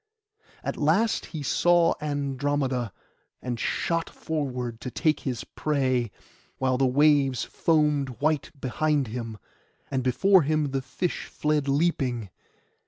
[0.63, 2.91] At last he saw Andromeda,
[3.39, 6.09] and shot forward to take his prey,
[6.57, 9.37] while the waves foamed white behind him,
[9.91, 12.31] and before him the fish fled leaping.